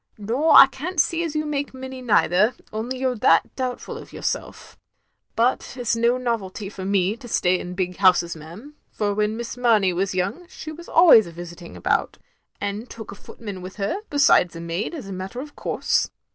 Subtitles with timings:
[0.17, 4.11] "Nor I can't see as you make many neither, only you 're that doubtful of
[4.11, 4.75] yourself.
[5.35, 9.37] But 't is no novelty for me to stay in big houses, ma'am, for when
[9.37, 12.17] Miss Mamey was yoimg, she was always a visiting about,
[12.59, 16.09] and took a footman with her besides a maid, as a matter of course.